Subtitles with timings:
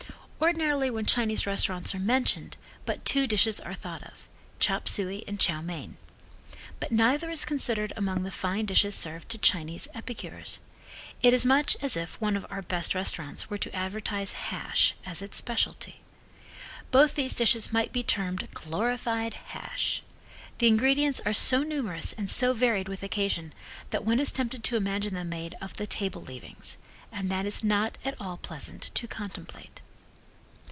[0.43, 4.27] Ordinarily when Chinese restaurants are mentioned but two dishes are thought of
[4.59, 5.97] chop suey and chow main.
[6.79, 10.59] But neither is considered among the fine dishes served to Chinese epicures.
[11.21, 15.21] It is much as if one of our best restaurants were to advertise hash as
[15.21, 16.01] its specialty.
[16.89, 20.01] Both these dishes might be termed glorified hash.
[20.57, 23.53] The ingredients are so numerous and so varied with occasion
[23.91, 26.77] that one is tempted to imagine them made of the table leavings,
[27.11, 29.81] and that is not at all pleasant to contemplate.